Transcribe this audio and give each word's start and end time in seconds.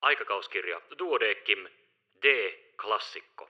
Aikakauskirja 0.00 0.80
Duodeckim 0.98 1.58
D. 2.22 2.24
Klassikko. 2.82 3.48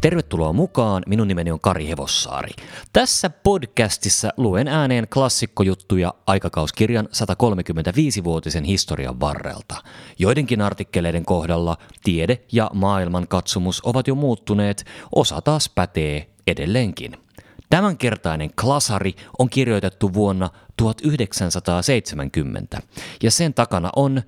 Tervetuloa 0.00 0.52
mukaan, 0.52 1.02
minun 1.06 1.28
nimeni 1.28 1.50
on 1.50 1.60
Kari 1.60 1.88
Hevossaari. 1.88 2.50
Tässä 2.92 3.30
podcastissa 3.30 4.32
luen 4.36 4.68
ääneen 4.68 5.08
klassikkojuttuja 5.08 6.14
aikakauskirjan 6.26 7.06
135-vuotisen 7.06 8.64
historian 8.64 9.20
varrelta. 9.20 9.74
Joidenkin 10.18 10.60
artikkeleiden 10.60 11.24
kohdalla 11.24 11.76
tiede 12.04 12.38
ja 12.52 12.70
maailman 12.74 13.28
katsomus 13.28 13.82
ovat 13.84 14.08
jo 14.08 14.14
muuttuneet, 14.14 14.84
osa 15.14 15.40
taas 15.40 15.72
pätee 15.74 16.26
edelleenkin. 16.46 17.27
Tämänkertainen 17.70 18.50
klasari 18.60 19.14
on 19.38 19.50
kirjoitettu 19.50 20.14
vuonna 20.14 20.50
1970 20.76 22.78
ja 23.22 23.30
sen 23.30 23.54
takana 23.54 23.90
on 23.96 24.22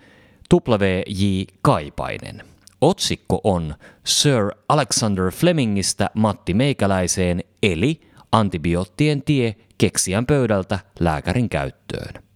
W.J. 0.55 1.43
Kaipainen. 1.63 2.43
Otsikko 2.81 3.41
on 3.45 3.75
Sir 4.05 4.51
Alexander 4.69 5.31
Flemingistä 5.31 6.11
Matti 6.15 6.55
Meikäläiseen 6.55 7.45
eli 7.63 8.01
antibioottien 8.33 9.23
tie 9.23 9.57
keksijän 9.79 10.27
pöydältä 10.27 10.79
lääkärin 11.01 11.49
käyttöön. 11.49 12.30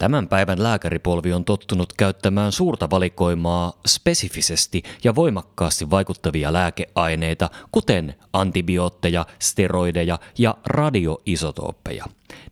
Tämän 0.00 0.28
päivän 0.28 0.62
lääkäripolvi 0.62 1.32
on 1.32 1.44
tottunut 1.44 1.92
käyttämään 1.92 2.52
suurta 2.52 2.90
valikoimaa 2.90 3.72
spesifisesti 3.86 4.82
ja 5.04 5.14
voimakkaasti 5.14 5.90
vaikuttavia 5.90 6.52
lääkeaineita, 6.52 7.50
kuten 7.72 8.14
antibiootteja, 8.32 9.26
steroideja 9.38 10.18
ja 10.38 10.54
radioisotooppeja. 10.66 12.04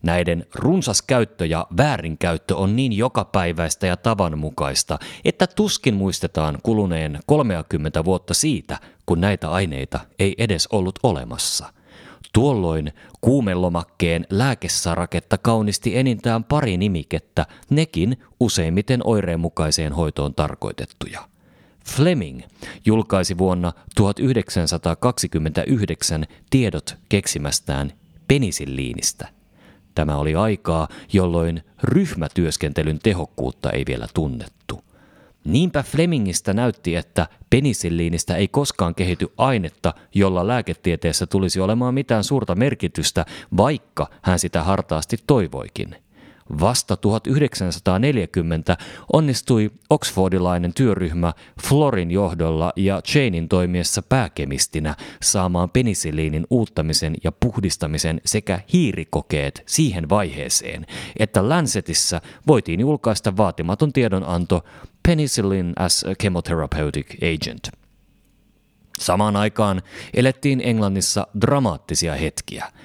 Näiden 0.03 0.47
runsas 0.55 1.03
käyttö 1.03 1.47
ja 1.47 1.67
väärinkäyttö 1.77 2.57
on 2.57 2.77
niin 2.77 2.93
jokapäiväistä 2.93 3.87
ja 3.87 3.97
tavanmukaista, 3.97 4.99
että 5.25 5.47
tuskin 5.47 5.95
muistetaan 5.95 6.59
kuluneen 6.63 7.21
30 7.27 8.05
vuotta 8.05 8.35
siitä, 8.35 8.79
kun 9.07 9.21
näitä 9.21 9.51
aineita 9.51 10.01
ei 10.19 10.35
edes 10.39 10.69
ollut 10.73 10.99
olemassa– 11.03 11.73
Tuolloin 12.33 12.93
kuumelomakkeen 13.21 14.27
lääkesaraketta 14.31 15.39
kaunisti 15.39 15.97
enintään 15.97 16.45
pari 16.45 16.77
nimikettä, 16.77 17.47
nekin 17.71 18.17
useimmiten 18.41 19.01
oireenmukaiseen 19.05 19.93
hoitoon 19.93 20.35
tarkoitettuja. 20.35 21.29
Fleming 21.85 22.41
julkaisi 22.87 23.39
vuonna 23.39 23.73
1929 23.97 26.25
tiedot 26.51 26.97
keksimästään 27.09 27.93
penisilliinistä. 28.29 29.29
Tämä 29.95 30.17
oli 30.17 30.35
aikaa, 30.35 30.89
jolloin 31.13 31.63
ryhmätyöskentelyn 31.83 32.99
tehokkuutta 32.99 33.71
ei 33.71 33.85
vielä 33.87 34.07
tunnettu. 34.15 34.88
Niinpä 35.45 35.83
Flemingistä 35.83 36.55
näytti, 36.55 36.97
että 36.97 37.27
penisilliinistä 37.51 38.37
ei 38.37 38.49
koskaan 38.49 38.95
kehity 38.95 39.27
ainetta, 39.37 39.95
jolla 40.15 40.47
lääketieteessä 40.47 41.27
tulisi 41.27 41.61
olemaan 41.61 41.95
mitään 41.95 42.25
suurta 42.25 42.55
merkitystä, 42.55 43.27
vaikka 43.57 44.07
hän 44.23 44.39
sitä 44.39 44.63
hartaasti 44.63 45.17
toivoikin– 45.27 45.97
Vasta 46.61 46.97
1940 46.97 48.77
onnistui 49.13 49.71
oxfordilainen 49.91 50.75
työryhmä 50.75 51.33
Florin 51.63 52.11
johdolla 52.11 52.73
ja 52.77 53.03
Chainin 53.03 53.49
toimiessa 53.49 54.03
pääkemistinä 54.03 54.97
saamaan 55.23 55.71
penisilliinin 55.71 56.47
uuttamisen 56.51 57.15
ja 57.25 57.33
puhdistamisen 57.33 58.21
sekä 58.25 58.61
hiirikokeet 58.73 59.63
siihen 59.67 60.09
vaiheeseen, 60.09 60.87
että 61.19 61.49
Lancetissa 61.49 62.21
voitiin 62.47 62.81
julkaista 62.81 63.37
vaatimaton 63.37 63.93
tiedonanto 63.93 64.65
Penicillin 65.09 65.73
as 65.77 66.05
a 66.05 66.15
chemotherapeutic 66.15 67.15
agent. 67.15 67.69
Samaan 68.99 69.37
aikaan 69.37 69.83
elettiin 70.15 70.61
Englannissa 70.65 71.27
dramaattisia 71.41 72.15
hetkiä– 72.15 72.65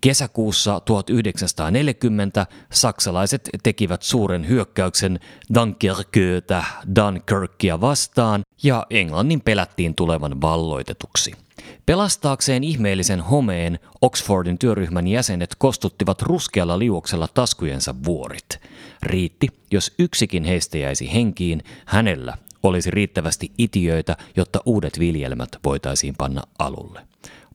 Kesäkuussa 0.00 0.80
1940 0.80 2.46
saksalaiset 2.72 3.48
tekivät 3.62 4.02
suuren 4.02 4.48
hyökkäyksen 4.48 5.20
Dunkerköötä 5.54 6.64
Dunkirkia 6.96 7.80
vastaan 7.80 8.42
ja 8.62 8.86
Englannin 8.90 9.40
pelättiin 9.40 9.94
tulevan 9.94 10.40
valloitetuksi. 10.40 11.32
Pelastaakseen 11.86 12.64
ihmeellisen 12.64 13.20
homeen 13.20 13.78
Oxfordin 14.00 14.58
työryhmän 14.58 15.06
jäsenet 15.06 15.54
kostuttivat 15.58 16.22
ruskealla 16.22 16.78
liuoksella 16.78 17.28
taskujensa 17.34 17.94
vuorit. 18.04 18.60
Riitti, 19.02 19.48
jos 19.70 19.94
yksikin 19.98 20.44
heistä 20.44 20.78
jäisi 20.78 21.12
henkiin, 21.12 21.62
hänellä 21.86 22.38
olisi 22.62 22.90
riittävästi 22.90 23.52
itiöitä, 23.58 24.16
jotta 24.36 24.60
uudet 24.66 24.98
viljelmät 24.98 25.48
voitaisiin 25.64 26.14
panna 26.18 26.42
alulle. 26.58 27.00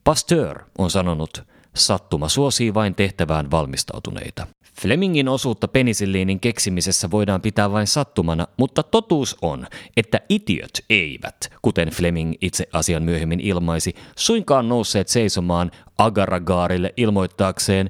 Pasteur 0.03 0.59
on 0.77 0.91
sanonut, 0.91 1.43
Sattuma 1.75 2.29
suosii 2.29 2.73
vain 2.73 2.95
tehtävään 2.95 3.51
valmistautuneita. 3.51 4.47
Flemingin 4.81 5.29
osuutta 5.29 5.67
penisilliinin 5.67 6.39
keksimisessä 6.39 7.11
voidaan 7.11 7.41
pitää 7.41 7.71
vain 7.71 7.87
sattumana, 7.87 8.47
mutta 8.57 8.83
totuus 8.83 9.37
on, 9.41 9.67
että 9.97 10.19
itiöt 10.29 10.85
eivät, 10.89 11.51
kuten 11.61 11.89
Fleming 11.89 12.33
itse 12.41 12.67
asian 12.73 13.03
myöhemmin 13.03 13.39
ilmaisi, 13.39 13.95
suinkaan 14.15 14.69
nousseet 14.69 15.07
seisomaan 15.07 15.71
agaragaarille 15.97 16.93
ilmoittaakseen, 16.97 17.89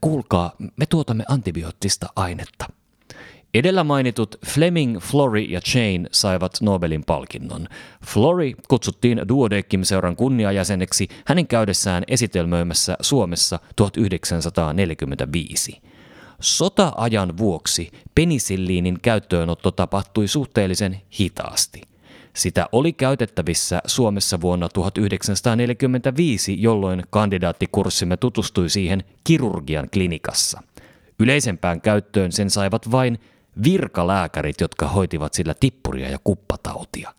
kuulkaa, 0.00 0.52
me 0.76 0.86
tuotamme 0.86 1.24
antibioottista 1.28 2.06
ainetta. 2.16 2.66
Edellä 3.58 3.84
mainitut 3.84 4.36
Fleming, 4.46 4.98
Flory 4.98 5.40
ja 5.40 5.60
Chain 5.60 6.08
saivat 6.12 6.52
Nobelin 6.60 7.04
palkinnon. 7.04 7.66
Flory 8.06 8.52
kutsuttiin 8.68 9.22
Duodeckim-seuran 9.28 10.16
kunniajäseneksi 10.16 11.08
hänen 11.26 11.46
käydessään 11.46 12.04
esitelmöimässä 12.08 12.96
Suomessa 13.00 13.58
1945. 13.76 15.80
Sota-ajan 16.40 17.38
vuoksi 17.38 17.90
penisilliinin 18.14 18.98
käyttöönotto 19.02 19.70
tapahtui 19.70 20.28
suhteellisen 20.28 21.00
hitaasti. 21.20 21.80
Sitä 22.34 22.66
oli 22.72 22.92
käytettävissä 22.92 23.80
Suomessa 23.86 24.40
vuonna 24.40 24.68
1945, 24.68 26.62
jolloin 26.62 27.02
kandidaattikurssimme 27.10 28.16
tutustui 28.16 28.70
siihen 28.70 29.04
kirurgian 29.24 29.88
klinikassa. 29.92 30.62
Yleisempään 31.20 31.80
käyttöön 31.80 32.32
sen 32.32 32.50
saivat 32.50 32.90
vain 32.90 33.18
virkalääkärit, 33.64 34.60
jotka 34.60 34.88
hoitivat 34.88 35.34
sillä 35.34 35.54
tippuria 35.60 36.10
ja 36.10 36.18
kuppatautia. 36.24 37.14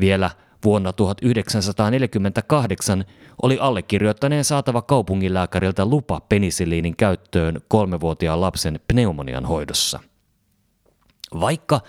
Vielä 0.00 0.30
vuonna 0.64 0.92
1948 0.92 3.04
oli 3.42 3.58
allekirjoittaneen 3.60 4.44
saatava 4.44 4.82
kaupunginlääkäriltä 4.82 5.84
lupa 5.84 6.20
penisiliinin 6.28 6.96
käyttöön 6.96 7.60
kolmevuotiaan 7.68 8.40
lapsen 8.40 8.80
pneumonian 8.88 9.46
hoidossa. 9.46 10.00
Vaikka 11.40 11.80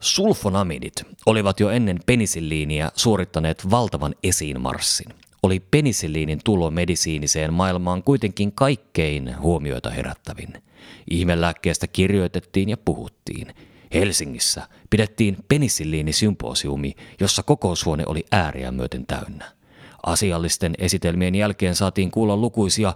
sulfonamidit 0.00 0.94
olivat 1.26 1.60
jo 1.60 1.70
ennen 1.70 1.98
penisilliiniä 2.06 2.90
suorittaneet 2.94 3.70
valtavan 3.70 4.14
esiinmarssin, 4.22 5.14
oli 5.42 5.60
penisilliinin 5.60 6.40
tulo 6.44 6.70
medisiiniseen 6.70 7.52
maailmaan 7.52 8.02
kuitenkin 8.02 8.52
kaikkein 8.52 9.40
huomioita 9.40 9.90
herättävin– 9.90 10.52
Ihmelääkkeestä 11.10 11.86
kirjoitettiin 11.86 12.68
ja 12.68 12.76
puhuttiin. 12.76 13.54
Helsingissä 13.94 14.68
pidettiin 14.90 15.36
penisilliinisymposiumi, 15.48 16.94
jossa 17.20 17.42
kokoushuone 17.42 18.04
oli 18.06 18.24
ääriä 18.32 18.70
myöten 18.70 19.06
täynnä. 19.06 19.52
Asiallisten 20.06 20.74
esitelmien 20.78 21.34
jälkeen 21.34 21.74
saatiin 21.74 22.10
kuulla 22.10 22.36
lukuisia 22.36 22.94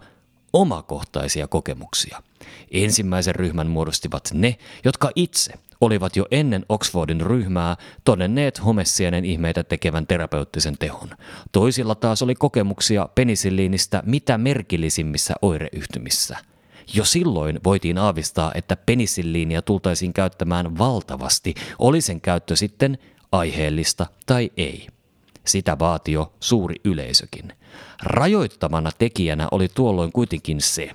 omakohtaisia 0.52 1.48
kokemuksia. 1.48 2.22
Ensimmäisen 2.70 3.34
ryhmän 3.34 3.66
muodostivat 3.66 4.30
ne, 4.32 4.56
jotka 4.84 5.10
itse 5.14 5.52
olivat 5.82 6.16
jo 6.16 6.26
ennen 6.30 6.66
Oxfordin 6.68 7.20
ryhmää 7.20 7.76
todenneet 8.04 8.64
homessienen 8.64 9.24
ihmeitä 9.24 9.64
tekevän 9.64 10.06
terapeuttisen 10.06 10.78
tehon. 10.78 11.10
Toisilla 11.52 11.94
taas 11.94 12.22
oli 12.22 12.34
kokemuksia 12.34 13.08
penisilliinistä 13.14 14.02
mitä 14.06 14.38
merkillisimmissä 14.38 15.34
oireyhtymissä– 15.42 16.36
jo 16.94 17.04
silloin 17.04 17.60
voitiin 17.64 17.98
aavistaa, 17.98 18.52
että 18.54 18.76
penisilliinia 18.76 19.62
tultaisiin 19.62 20.12
käyttämään 20.12 20.78
valtavasti, 20.78 21.54
oli 21.78 22.00
sen 22.00 22.20
käyttö 22.20 22.56
sitten 22.56 22.98
aiheellista 23.32 24.06
tai 24.26 24.50
ei. 24.56 24.86
Sitä 25.46 25.78
vaati 25.78 26.12
jo 26.12 26.32
suuri 26.40 26.74
yleisökin. 26.84 27.52
Rajoittavana 28.02 28.90
tekijänä 28.98 29.48
oli 29.50 29.68
tuolloin 29.68 30.12
kuitenkin 30.12 30.60
se, 30.60 30.90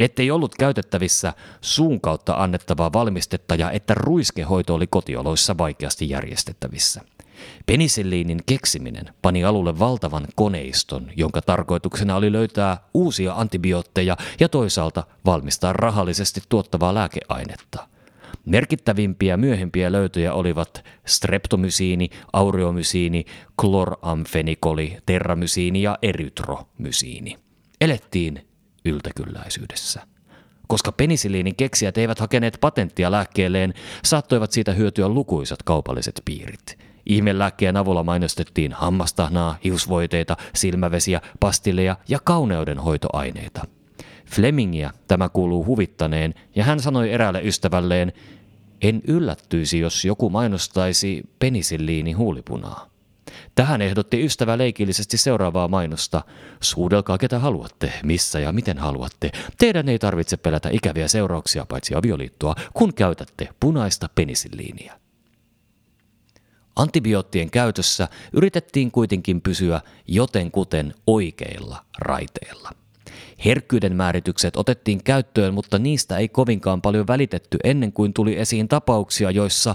ettei 0.00 0.30
ollut 0.30 0.54
käytettävissä 0.54 1.32
suun 1.60 2.00
kautta 2.00 2.34
annettavaa 2.34 2.92
valmistetta 2.92 3.54
ja 3.54 3.70
että 3.70 3.94
ruiskehoito 3.94 4.74
oli 4.74 4.86
kotioloissa 4.86 5.58
vaikeasti 5.58 6.08
järjestettävissä. 6.08 7.00
Penisilliinin 7.66 8.40
keksiminen 8.46 9.04
pani 9.22 9.44
alulle 9.44 9.78
valtavan 9.78 10.26
koneiston, 10.34 11.10
jonka 11.16 11.42
tarkoituksena 11.42 12.16
oli 12.16 12.32
löytää 12.32 12.78
uusia 12.94 13.34
antibiootteja 13.34 14.16
ja 14.40 14.48
toisaalta 14.48 15.06
valmistaa 15.26 15.72
rahallisesti 15.72 16.40
tuottavaa 16.48 16.94
lääkeainetta. 16.94 17.88
Merkittävimpiä 18.46 19.36
myöhempiä 19.36 19.92
löytöjä 19.92 20.34
olivat 20.34 20.84
streptomysiini, 21.06 22.10
aureomysiini, 22.32 23.24
kloramfenikoli, 23.60 24.96
terramysiini 25.06 25.82
ja 25.82 25.98
erytromysiini. 26.02 27.38
Elettiin 27.80 28.53
yltäkylläisyydessä. 28.84 30.00
Koska 30.66 30.92
penisiliinin 30.92 31.56
keksijät 31.56 31.98
eivät 31.98 32.18
hakeneet 32.18 32.58
patenttia 32.60 33.10
lääkkeelleen, 33.10 33.74
saattoivat 34.04 34.52
siitä 34.52 34.72
hyötyä 34.72 35.08
lukuisat 35.08 35.62
kaupalliset 35.62 36.22
piirit. 36.24 36.78
Ihmelääkkeen 37.06 37.76
avulla 37.76 38.02
mainostettiin 38.02 38.72
hammastahnaa, 38.72 39.56
hiusvoiteita, 39.64 40.36
silmävesiä, 40.54 41.20
pastilleja 41.40 41.96
ja 42.08 42.18
kauneudenhoitoaineita. 42.24 43.66
Flemingia 44.26 44.90
tämä 45.08 45.28
kuuluu 45.28 45.66
huvittaneen, 45.66 46.34
ja 46.56 46.64
hän 46.64 46.80
sanoi 46.80 47.12
eräälle 47.12 47.42
ystävälleen, 47.42 48.12
en 48.82 49.02
yllättyisi, 49.08 49.78
jos 49.78 50.04
joku 50.04 50.30
mainostaisi 50.30 51.22
penisilliini 51.38 52.12
huulipunaa. 52.12 52.93
Tähän 53.54 53.82
ehdotti 53.82 54.24
ystävä 54.24 54.58
leikillisesti 54.58 55.16
seuraavaa 55.16 55.68
mainosta. 55.68 56.22
Suudelkaa 56.60 57.18
ketä 57.18 57.38
haluatte, 57.38 57.92
missä 58.02 58.40
ja 58.40 58.52
miten 58.52 58.78
haluatte. 58.78 59.30
Teidän 59.58 59.88
ei 59.88 59.98
tarvitse 59.98 60.36
pelätä 60.36 60.68
ikäviä 60.72 61.08
seurauksia 61.08 61.66
paitsi 61.66 61.94
avioliittoa, 61.94 62.54
kun 62.74 62.94
käytätte 62.94 63.48
punaista 63.60 64.08
penisilliiniä. 64.14 65.00
Antibioottien 66.76 67.50
käytössä 67.50 68.08
yritettiin 68.32 68.90
kuitenkin 68.90 69.40
pysyä 69.40 69.80
jotenkuten 70.06 70.94
oikeilla 71.06 71.84
raiteilla. 71.98 72.70
Herkkyyden 73.44 73.96
määritykset 73.96 74.56
otettiin 74.56 75.04
käyttöön, 75.04 75.54
mutta 75.54 75.78
niistä 75.78 76.18
ei 76.18 76.28
kovinkaan 76.28 76.82
paljon 76.82 77.06
välitetty 77.06 77.58
ennen 77.64 77.92
kuin 77.92 78.14
tuli 78.14 78.38
esiin 78.38 78.68
tapauksia, 78.68 79.30
joissa 79.30 79.74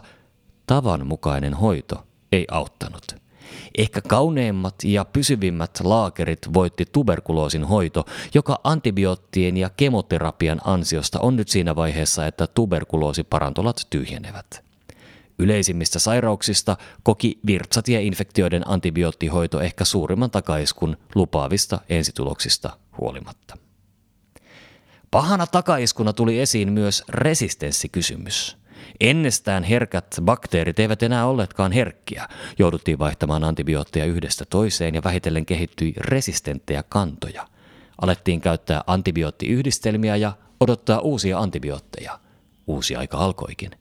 tavanmukainen 0.67 1.53
hoito 1.53 2.07
ei 2.31 2.45
auttanut. 2.51 3.28
Ehkä 3.77 4.01
kauneimmat 4.01 4.75
ja 4.83 5.05
pysyvimmät 5.05 5.79
laakerit 5.83 6.39
voitti 6.53 6.85
tuberkuloosin 6.91 7.63
hoito, 7.63 8.05
joka 8.33 8.59
antibioottien 8.63 9.57
ja 9.57 9.69
kemoterapian 9.69 10.61
ansiosta 10.63 11.19
on 11.19 11.35
nyt 11.35 11.49
siinä 11.49 11.75
vaiheessa, 11.75 12.27
että 12.27 12.47
tuberkuloosiparantolat 12.47 13.87
tyhjenevät. 13.89 14.63
Yleisimmistä 15.39 15.99
sairauksista 15.99 16.77
koki 17.03 17.39
virtsatieinfektioiden 17.45 18.69
antibioottihoito 18.69 19.61
ehkä 19.61 19.85
suurimman 19.85 20.31
takaiskun 20.31 20.97
lupaavista 21.15 21.79
ensituloksista 21.89 22.77
huolimatta. 22.99 23.57
Pahana 25.11 25.47
takaiskuna 25.47 26.13
tuli 26.13 26.39
esiin 26.39 26.73
myös 26.73 27.03
resistenssikysymys. 27.09 28.58
Ennestään 28.99 29.63
herkät 29.63 30.05
bakteerit 30.21 30.79
eivät 30.79 31.03
enää 31.03 31.25
olleetkaan 31.25 31.71
herkkiä. 31.71 32.27
Jouduttiin 32.59 32.99
vaihtamaan 32.99 33.43
antibiootteja 33.43 34.05
yhdestä 34.05 34.45
toiseen 34.45 34.95
ja 34.95 35.03
vähitellen 35.03 35.45
kehittyi 35.45 35.93
resistenttejä 35.97 36.83
kantoja. 36.89 37.47
Alettiin 38.01 38.41
käyttää 38.41 38.83
antibioottiyhdistelmiä 38.87 40.15
ja 40.15 40.33
odottaa 40.59 40.99
uusia 40.99 41.39
antibiootteja. 41.39 42.19
Uusi 42.67 42.95
aika 42.95 43.17
alkoikin. 43.17 43.71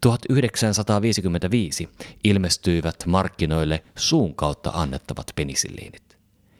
1955 0.00 1.88
ilmestyivät 2.24 3.06
markkinoille 3.06 3.84
suun 3.96 4.34
kautta 4.34 4.70
annettavat 4.74 5.26
penisilliinit. 5.36 6.18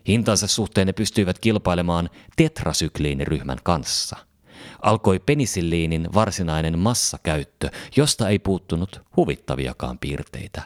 Hintansa 0.09 0.47
suhteen 0.47 0.87
ne 0.87 0.93
pystyivät 0.93 1.39
kilpailemaan 1.39 2.11
tetrasykliiniryhmän 2.37 3.59
kanssa. 3.63 4.28
Alkoi 4.83 5.19
penisilliinin 5.19 6.09
varsinainen 6.15 6.79
massakäyttö, 6.79 7.71
josta 7.97 8.29
ei 8.29 8.39
puuttunut 8.39 9.03
huvittaviakaan 9.17 9.99
piirteitä. 9.99 10.63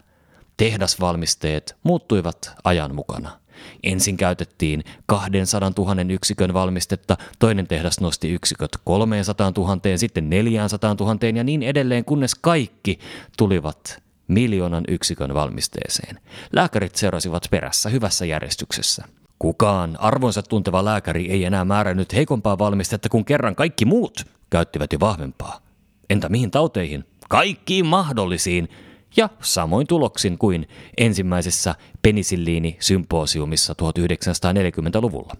Tehdasvalmisteet 0.56 1.76
muuttuivat 1.82 2.52
ajan 2.64 2.94
mukana. 2.94 3.43
Ensin 3.82 4.16
käytettiin 4.16 4.84
200 5.06 5.72
000 5.78 5.96
yksikön 6.08 6.54
valmistetta, 6.54 7.16
toinen 7.38 7.66
tehdas 7.66 8.00
nosti 8.00 8.31
yksiköt 8.31 8.70
300 8.84 9.52
000, 9.56 9.78
sitten 9.96 10.31
400 10.31 10.96
000 11.00 11.16
ja 11.34 11.44
niin 11.44 11.62
edelleen, 11.62 12.04
kunnes 12.04 12.34
kaikki 12.34 12.99
tulivat 13.37 14.02
miljoonan 14.28 14.84
yksikön 14.88 15.34
valmisteeseen. 15.34 16.20
Lääkärit 16.52 16.96
seurasivat 16.96 17.46
perässä 17.50 17.88
hyvässä 17.88 18.26
järjestyksessä. 18.26 19.04
Kukaan 19.42 19.96
arvonsa 20.00 20.42
tunteva 20.42 20.84
lääkäri 20.84 21.30
ei 21.30 21.44
enää 21.44 21.64
määrännyt 21.64 22.14
heikompaa 22.14 22.58
valmistetta, 22.58 23.08
kun 23.08 23.24
kerran 23.24 23.54
kaikki 23.54 23.84
muut 23.84 24.24
käyttivät 24.50 24.92
jo 24.92 25.00
vahvempaa. 25.00 25.60
Entä 26.10 26.28
mihin 26.28 26.50
tauteihin? 26.50 27.04
Kaikkiin 27.28 27.86
mahdollisiin 27.86 28.68
ja 29.16 29.28
samoin 29.40 29.86
tuloksin 29.86 30.38
kuin 30.38 30.68
ensimmäisessä 30.98 31.74
penisilliini-symposiumissa 32.02 33.74
1940-luvulla. 33.82 35.34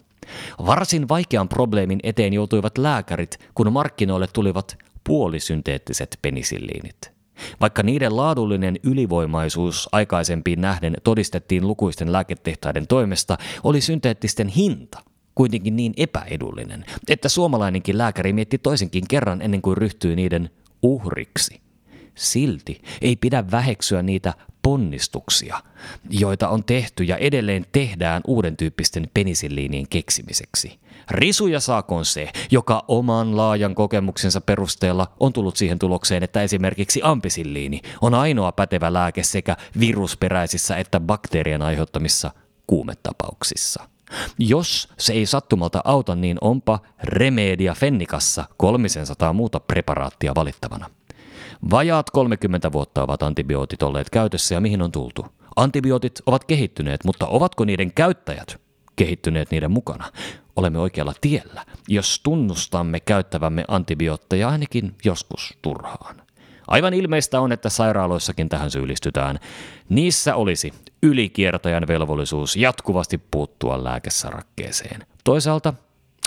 Varsin 0.65 1.09
vaikean 1.09 1.49
probleemin 1.49 1.99
eteen 2.03 2.33
joutuivat 2.33 2.77
lääkärit, 2.77 3.39
kun 3.55 3.73
markkinoille 3.73 4.27
tulivat 4.33 4.77
puolisynteettiset 5.03 6.19
penisilliinit. 6.21 7.12
Vaikka 7.61 7.83
niiden 7.83 8.17
laadullinen 8.17 8.79
ylivoimaisuus 8.83 9.89
aikaisempiin 9.91 10.61
nähden 10.61 10.97
todistettiin 11.03 11.67
lukuisten 11.67 12.11
lääketehtaiden 12.11 12.87
toimesta, 12.87 13.37
oli 13.63 13.81
synteettisten 13.81 14.47
hinta 14.47 14.99
kuitenkin 15.35 15.75
niin 15.75 15.93
epäedullinen, 15.97 16.85
että 17.07 17.29
suomalainenkin 17.29 17.97
lääkäri 17.97 18.33
mietti 18.33 18.57
toisenkin 18.57 19.03
kerran 19.09 19.41
ennen 19.41 19.61
kuin 19.61 19.77
ryhtyi 19.77 20.15
niiden 20.15 20.49
uhriksi. 20.83 21.61
Silti 22.15 22.81
ei 23.01 23.15
pidä 23.15 23.51
väheksyä 23.51 24.01
niitä 24.03 24.33
ponnistuksia, 24.61 25.59
joita 26.09 26.49
on 26.49 26.63
tehty 26.63 27.03
ja 27.03 27.17
edelleen 27.17 27.65
tehdään 27.71 28.21
uuden 28.27 28.57
tyyppisten 28.57 29.09
penisilliinien 29.13 29.87
keksimiseksi. 29.89 30.79
Risuja 31.11 31.59
saakoon 31.59 32.05
se, 32.05 32.29
joka 32.51 32.83
oman 32.87 33.37
laajan 33.37 33.75
kokemuksensa 33.75 34.41
perusteella 34.41 35.07
on 35.19 35.33
tullut 35.33 35.55
siihen 35.57 35.79
tulokseen, 35.79 36.23
että 36.23 36.41
esimerkiksi 36.41 37.01
ampisilliini 37.03 37.81
on 38.01 38.13
ainoa 38.13 38.51
pätevä 38.51 38.93
lääke 38.93 39.23
sekä 39.23 39.57
virusperäisissä 39.79 40.77
että 40.77 40.99
bakteerien 40.99 41.61
aiheuttamissa 41.61 42.31
kuumetapauksissa. 42.67 43.89
Jos 44.39 44.89
se 44.97 45.13
ei 45.13 45.25
sattumalta 45.25 45.81
auta, 45.85 46.15
niin 46.15 46.37
onpa 46.41 46.79
Remedia 47.03 47.73
Fennikassa 47.73 48.45
300 48.57 49.33
muuta 49.33 49.59
preparaattia 49.59 50.31
valittavana. 50.35 50.89
Vajaat 51.71 52.09
30 52.09 52.71
vuotta 52.71 53.03
ovat 53.03 53.23
antibiootit 53.23 53.83
olleet 53.83 54.09
käytössä 54.09 54.55
ja 54.55 54.61
mihin 54.61 54.81
on 54.81 54.91
tultu? 54.91 55.25
Antibiootit 55.55 56.21
ovat 56.25 56.43
kehittyneet, 56.43 57.03
mutta 57.03 57.27
ovatko 57.27 57.65
niiden 57.65 57.93
käyttäjät 57.93 58.61
kehittyneet 58.95 59.51
niiden 59.51 59.71
mukana? 59.71 60.11
Olemme 60.55 60.79
oikealla 60.79 61.13
tiellä, 61.21 61.65
jos 61.87 62.19
tunnustamme 62.23 62.99
käyttävämme 62.99 63.65
antibiootteja 63.67 64.49
ainakin 64.49 64.95
joskus 65.05 65.53
turhaan. 65.61 66.21
Aivan 66.67 66.93
ilmeistä 66.93 67.41
on, 67.41 67.51
että 67.51 67.69
sairaaloissakin 67.69 68.49
tähän 68.49 68.71
syyllistytään. 68.71 69.39
Niissä 69.89 70.35
olisi 70.35 70.73
ylikiertäjän 71.03 71.87
velvollisuus 71.87 72.55
jatkuvasti 72.55 73.17
puuttua 73.31 73.83
lääkesarakkeeseen. 73.83 75.05
Toisaalta 75.23 75.73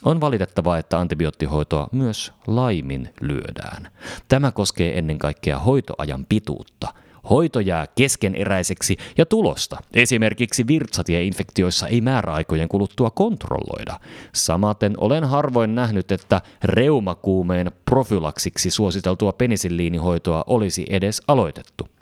on 0.04 0.21
valitettavaa, 0.21 0.78
että 0.78 0.99
antibioottihoitoa 0.99 1.88
myös 1.92 2.33
laimin 2.47 3.14
lyödään. 3.21 3.90
Tämä 4.28 4.52
koskee 4.52 4.99
ennen 4.99 5.18
kaikkea 5.18 5.59
hoitoajan 5.59 6.26
pituutta. 6.28 6.95
Hoito 7.30 7.61
jää 7.61 7.87
keskeneräiseksi 7.95 8.97
ja 9.18 9.26
tulosta. 9.26 9.76
Esimerkiksi 9.95 10.66
virtsatieinfektioissa 10.66 11.88
ei 11.88 12.00
määräaikojen 12.00 12.68
kuluttua 12.68 13.11
kontrolloida. 13.11 14.00
Samaten 14.35 14.95
olen 14.97 15.25
harvoin 15.25 15.75
nähnyt, 15.75 16.12
että 16.12 16.40
reumakuumeen 16.64 17.73
profylaksiksi 17.85 18.71
suositeltua 18.71 19.33
penisilliinihoitoa 19.33 20.45
olisi 20.47 20.87
edes 20.90 21.23
aloitettu. 21.28 21.96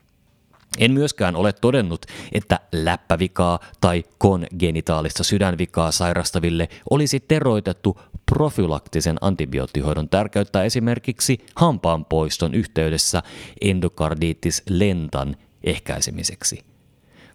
En 0.78 0.92
myöskään 0.92 1.36
ole 1.36 1.52
todennut, 1.52 2.06
että 2.32 2.60
läppävikaa 2.72 3.58
tai 3.80 4.04
kongenitaalista 4.18 5.24
sydänvikaa 5.24 5.92
sairastaville 5.92 6.68
olisi 6.90 7.20
teroitettu 7.20 8.00
profylaktisen 8.26 9.16
antibioottihoidon 9.20 10.08
tärkeyttä 10.08 10.62
esimerkiksi 10.62 11.46
hampaanpoiston 11.56 12.54
yhteydessä 12.54 13.22
endokarditis 13.60 14.62
lentan 14.68 15.36
ehkäisemiseksi. 15.64 16.73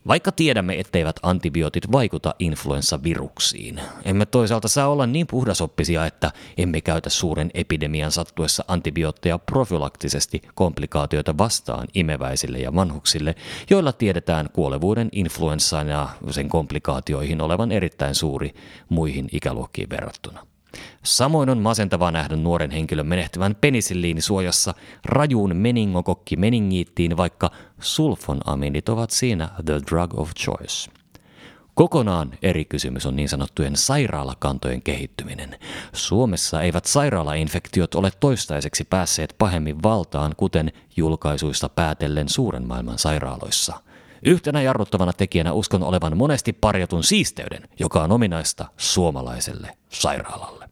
Vaikka 0.10 0.32
tiedämme, 0.32 0.80
etteivät 0.80 1.16
antibiootit 1.24 1.92
vaikuta 1.92 2.36
influenssaviruksiin, 2.40 3.82
emme 4.06 4.26
toisaalta 4.26 4.68
saa 4.68 4.88
olla 4.88 5.08
niin 5.08 5.28
puhdasoppisia, 5.28 6.06
että 6.06 6.32
emme 6.58 6.82
käytä 6.82 7.10
suuren 7.10 7.52
epidemian 7.54 8.12
sattuessa 8.12 8.66
antibiootteja 8.68 9.40
profylaktisesti 9.40 10.42
komplikaatioita 10.56 11.38
vastaan 11.38 11.88
imeväisille 11.94 12.58
ja 12.58 12.76
vanhuksille, 12.76 13.36
joilla 13.70 13.94
tiedetään 13.94 14.50
kuolevuuden 14.54 15.10
influenssaan 15.12 15.88
ja 15.88 16.10
sen 16.30 16.50
komplikaatioihin 16.50 17.42
olevan 17.42 17.72
erittäin 17.72 18.16
suuri 18.16 18.54
muihin 18.90 19.30
ikäluokkiin 19.32 19.90
verrattuna. 19.90 20.49
Samoin 21.04 21.50
on 21.50 21.58
masentavaa 21.58 22.12
nähdä 22.12 22.36
nuoren 22.36 22.72
henkilön 22.72 23.08
menehtyvän 23.08 23.56
penisilliinisuojassa 23.56 24.74
rajuun 25.06 25.56
meningokokki 25.56 26.36
meningiittiin, 26.36 27.18
vaikka 27.18 27.52
sulfonaminit 27.80 28.90
ovat 28.90 29.10
siinä 29.12 29.50
the 29.66 29.80
drug 29.90 30.20
of 30.20 30.32
choice. 30.34 30.92
Kokonaan 31.74 32.32
eri 32.42 32.66
kysymys 32.66 33.06
on 33.06 33.16
niin 33.16 33.30
sanottujen 33.30 33.76
sairaalakantojen 33.76 34.82
kehittyminen. 34.82 35.60
Suomessa 35.94 36.62
eivät 36.62 36.86
sairaalainfektiot 36.86 37.96
ole 37.96 38.12
toistaiseksi 38.20 38.84
päässeet 38.84 39.36
pahemmin 39.38 39.84
valtaan, 39.84 40.34
kuten 40.38 40.72
julkaisuista 40.98 41.70
päätellen 41.70 42.30
suuren 42.30 42.68
maailman 42.68 43.00
sairaaloissa– 43.00 43.74
Yhtenä 44.26 44.62
jarruttavana 44.62 45.14
tekijänä 45.14 45.54
uskon 45.54 45.84
olevan 45.84 46.18
monesti 46.18 46.54
parjatun 46.54 47.04
siisteyden, 47.04 47.64
joka 47.80 48.04
on 48.04 48.12
ominaista 48.12 48.66
suomalaiselle 48.78 49.78
sairaalalle. 49.90 50.70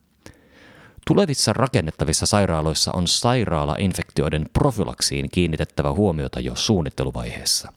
Tulevissa 1.07 1.53
rakennettavissa 1.53 2.25
sairaaloissa 2.25 2.91
on 2.91 3.07
sairaalainfektioiden 3.07 4.45
profylaksiin 4.53 5.29
kiinnitettävä 5.31 5.91
huomiota 5.91 6.39
jo 6.39 6.55
suunnitteluvaiheessa. 6.55 7.73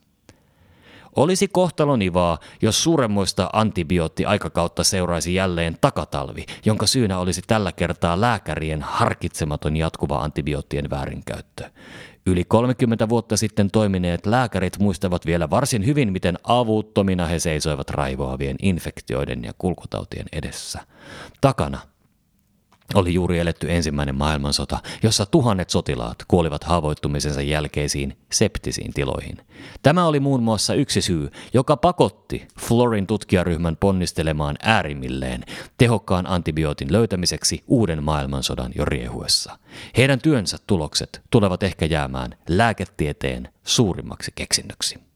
Olisi 1.15 1.47
kohtalonivaa, 1.47 2.37
jos 2.61 2.83
suuremmoista 2.83 3.49
antibioottiaikakautta 3.53 4.83
seuraisi 4.83 5.33
jälleen 5.33 5.77
takatalvi, 5.81 6.45
jonka 6.65 6.87
syynä 6.87 7.19
olisi 7.19 7.41
tällä 7.47 7.71
kertaa 7.71 8.21
lääkärien 8.21 8.81
harkitsematon 8.81 9.77
jatkuva 9.77 10.17
antibioottien 10.17 10.89
väärinkäyttö. 10.89 11.71
Yli 12.25 12.43
30 12.43 13.09
vuotta 13.09 13.37
sitten 13.37 13.71
toimineet 13.71 14.25
lääkärit 14.25 14.79
muistavat 14.79 15.25
vielä 15.25 15.49
varsin 15.49 15.85
hyvin, 15.85 16.11
miten 16.13 16.37
avuttomina 16.43 17.25
he 17.25 17.39
seisoivat 17.39 17.89
raivoavien 17.89 18.55
infektioiden 18.61 19.43
ja 19.43 19.51
kulkutautien 19.57 20.25
edessä. 20.31 20.79
Takana 21.41 21.79
oli 22.95 23.13
juuri 23.13 23.39
eletty 23.39 23.71
ensimmäinen 23.71 24.15
maailmansota, 24.15 24.79
jossa 25.03 25.25
tuhannet 25.25 25.69
sotilaat 25.69 26.17
kuolivat 26.27 26.63
haavoittumisensa 26.63 27.41
jälkeisiin 27.41 28.17
septisiin 28.31 28.93
tiloihin. 28.93 29.37
Tämä 29.83 30.05
oli 30.05 30.19
muun 30.19 30.43
muassa 30.43 30.73
yksi 30.73 31.01
syy, 31.01 31.29
joka 31.53 31.77
pakotti 31.77 32.47
Florin 32.59 33.07
tutkijaryhmän 33.07 33.77
ponnistelemaan 33.77 34.55
äärimmilleen 34.63 35.43
tehokkaan 35.77 36.27
antibiootin 36.27 36.91
löytämiseksi 36.91 37.63
uuden 37.67 38.03
maailmansodan 38.03 38.71
jo 38.75 38.85
riehuessa. 38.85 39.57
Heidän 39.97 40.21
työnsä 40.21 40.57
tulokset 40.67 41.21
tulevat 41.29 41.63
ehkä 41.63 41.85
jäämään 41.85 42.37
lääketieteen 42.49 43.49
suurimmaksi 43.63 44.31
keksinnöksi. 44.35 45.10